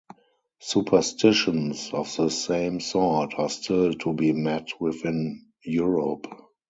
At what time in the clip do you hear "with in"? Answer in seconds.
4.79-5.45